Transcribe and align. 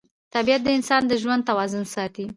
طبیعت 0.33 0.61
د 0.63 0.69
انسان 0.77 1.01
د 1.07 1.13
ژوند 1.21 1.45
توازن 1.49 1.85
ساتي 1.93 2.25